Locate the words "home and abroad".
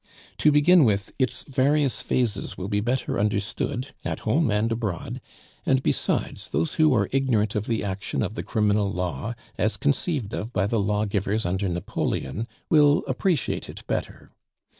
4.21-5.21